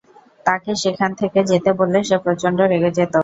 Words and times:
তাকে 0.45 0.71
সেখান 0.83 1.11
থেকে 1.21 1.39
যেতে 1.51 1.71
বললে 1.79 1.99
সে 2.03 2.15
প্রচন্ড 2.25 2.59
রেগে 2.63 2.91
যেত। 2.97 3.13